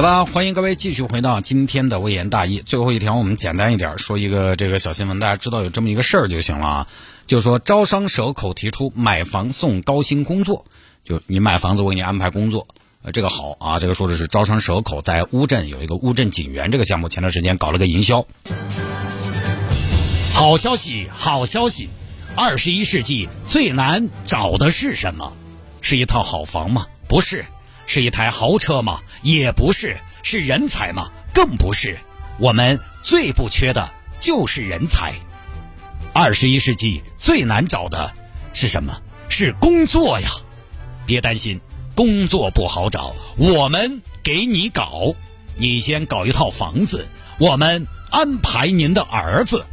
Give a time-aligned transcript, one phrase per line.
[0.00, 2.60] 来吧，欢迎各位继续回到今天的微言大义。
[2.60, 6.88] 最后一条，我们简单一点说一个这个小新闻，大家知道有这么一个事儿就行了啊。
[7.26, 10.64] 就是说，招商蛇口提出买房送高薪工作，
[11.04, 12.66] 就你买房子，我给你安排工作，
[13.02, 13.78] 呃，这个好啊。
[13.78, 18.26] 这个说的是招商蛇口在乌镇有一个乌镇景园这个项目，前段时间搞了个营销。
[20.32, 21.90] 好消息，好消息！
[22.34, 25.34] 二十一世纪最难找的是什么？
[25.82, 26.86] 是一套好房吗？
[27.06, 27.44] 不是。
[27.86, 29.00] 是一台豪车吗？
[29.22, 29.96] 也不是。
[30.22, 31.10] 是人才吗？
[31.32, 31.98] 更不是。
[32.38, 35.14] 我们最不缺的就是人才。
[36.12, 38.12] 二十一世纪最难找的
[38.52, 39.00] 是什么？
[39.28, 40.28] 是工作呀！
[41.06, 41.60] 别担心，
[41.94, 45.14] 工作不好找，我们给你搞。
[45.56, 49.64] 你先搞一套房子，我们安排您的儿子；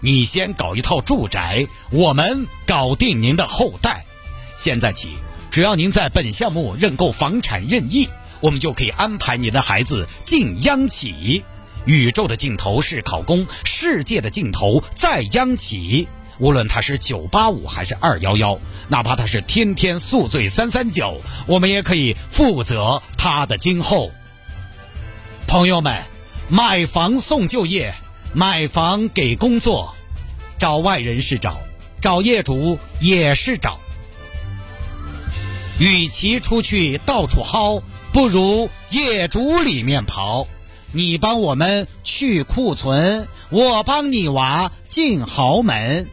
[0.00, 4.04] 你先搞一套住宅，我们搞定您的后代。
[4.56, 5.16] 现在起。
[5.54, 8.08] 只要您在本项目认购房产任意，
[8.40, 11.44] 我们就可以安排您的孩子进央企。
[11.86, 16.08] 宇宙的尽头是考公，世界的尽头在央企。
[16.40, 24.10] 无论他是九八五还是二幺幺，哪怕他是天天宿醉三三九，我们也可以负责他的今后。
[25.46, 26.02] 朋友们，
[26.48, 27.94] 买房送就业，
[28.32, 29.94] 买房给工作，
[30.58, 31.60] 找外人是找，
[32.00, 33.78] 找业主也是找。
[35.78, 40.46] 与其出去到处薅，不如业主里面刨。
[40.92, 46.08] 你帮我们去库存，我帮你娃进豪门。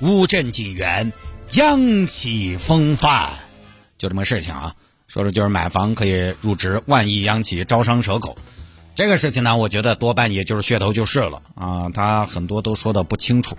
[0.00, 1.12] 乌镇景园，
[1.52, 3.30] 央企风范，
[3.96, 4.74] 就这么个事情啊。
[5.06, 8.36] 说的就是买房可以入职万亿央企招商蛇口，
[8.96, 11.88] 这个事情呢，我觉得多半也就是噱头就是了啊。
[11.94, 13.56] 他很多都说的不清楚。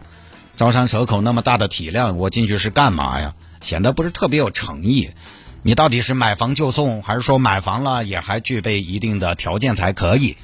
[0.58, 3.34] 招商蛇口那么大的体量，我进去是干嘛呀？
[3.62, 5.10] 显得不是特别有诚意。
[5.68, 10.38] 你到底是买房就送，还是说买房了也还具备一定的条件才可以？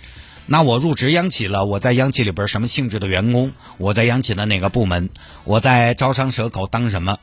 [0.47, 3.51] 那我入职央企了，我在央企里边什么性质的员工？
[3.77, 5.11] 我在央企的哪个部门？
[5.43, 7.19] 我在招商蛇口当什么？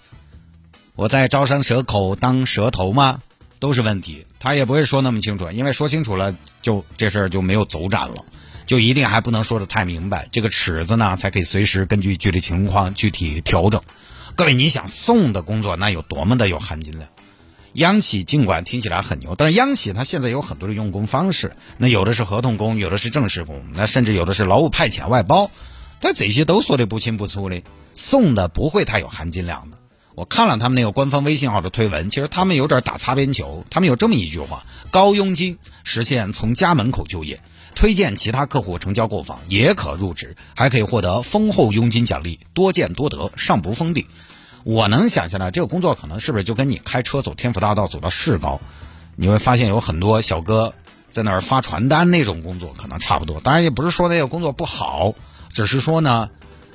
[0.95, 3.19] 我在招商蛇口当蛇头吗？
[3.59, 4.27] 都是问题。
[4.39, 8.25] 他也不会说那么清楚，因为说清楚了，就这事儿就没有走展了，
[8.65, 10.29] 就一定还不能说的太明白。
[10.31, 13.83] 这个尺子呢，才可以随时根据具体情况具体调整。
[14.37, 17.09] 各位，你想送的工作那有多么的有含金量？
[17.79, 25.53] 央企尽管听起来很牛，但是央企它现在有很多的用工方式，那有的是合同工，有的是正式工，那甚至有的是劳务派遣外包，
[26.01, 27.63] 但这些都说的不清不楚的，
[27.95, 29.79] 送的不会太有含金量的。
[30.17, 37.41] 我看了他们那个官方微信号的推文，其实他们有点打擦边球，他们有这么一句话：高佣金实现从家门口就业，
[37.77, 44.07] 推荐其他客户成交购房也可入职，还可以获得丰厚佣金奖励，多见多得，上不封顶。
[44.65, 48.61] 我能想象到这个工作可能是不是就跟你开车走天府大道走到市高，
[49.17, 50.75] 你会发现有很多小哥
[51.09, 53.41] 在那儿发传单那种工作可能差不多。
[53.41, 55.15] 当然也不是说那个工作不好，
[55.53, 56.29] 只是说呢，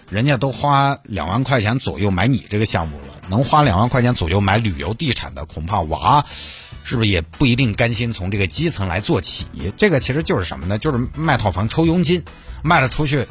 [0.09, 6.25] 人家都花两万块钱左右买你这个项目了，能花两万块钱左右买旅游地产的，恐怕娃
[6.83, 9.45] 是不是也不一定甘心从这个基层来做起。
[9.77, 10.79] 这个其实就是什么呢？
[10.79, 12.23] 就是卖套房抽佣金，
[12.63, 13.27] 卖了出去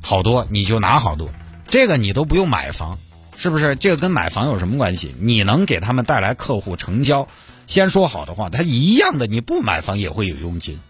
[0.00, 1.28] 好多你就拿好多，
[1.66, 2.98] 这个你都不用买房。
[3.36, 5.14] 是不是这个跟买房有什么关系？
[5.20, 7.28] 你能给他们带来客户成交，
[7.66, 10.80] 先说好的话，他一样的，你不买房也会有佣金。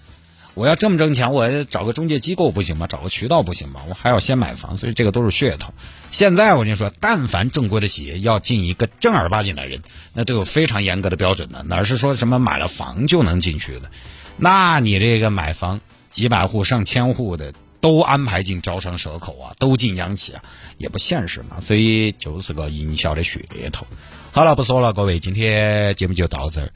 [0.54, 2.86] 我要这么挣钱，我找个中介机构不行吗？
[2.86, 3.82] 找个渠道不行吗？
[3.88, 5.74] 我还要先买房，所以这个都是噱头。
[6.10, 9.82] 现在我跟你说，但凡正规的企业要进一个正儿八经的人，
[10.14, 13.90] 那都有非常严格的标准的，哪是说什么买了房就能进去的？
[14.38, 17.52] 那你这个买房几百户、上千户的。
[17.86, 20.42] 都安排进招商蛇口啊，都进央企啊，
[20.76, 23.86] 也不现实嘛，所以就是个营销的噱头。
[24.32, 26.68] 好了，不说了，各位，今天节目就到这儿。